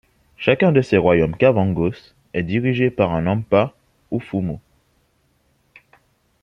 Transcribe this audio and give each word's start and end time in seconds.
Chacun 0.35 0.71
de 0.71 0.81
ces 0.81 0.97
royaumes 0.97 1.35
Kavangos 1.37 2.11
est 2.33 2.41
dirigé 2.41 2.89
par 2.89 3.13
un 3.13 3.27
hompa 3.27 3.75
ou 4.09 4.19
fumu. 4.19 4.57